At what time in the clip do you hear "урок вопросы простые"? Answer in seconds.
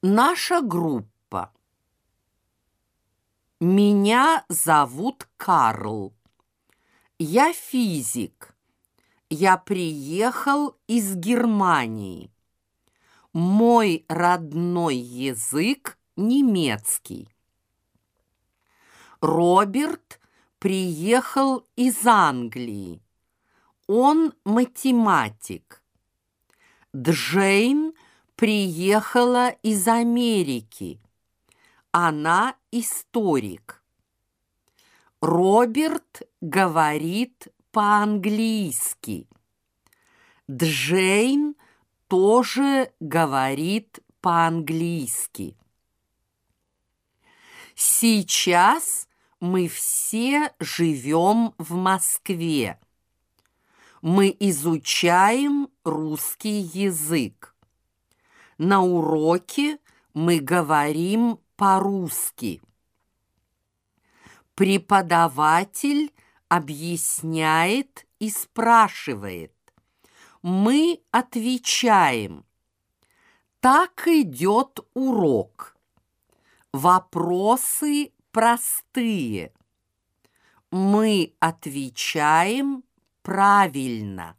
74.94-79.52